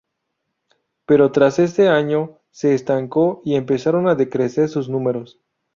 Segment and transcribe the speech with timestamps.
[1.05, 5.39] Pero tras este año se estancó y empezaron a decrecer sus números.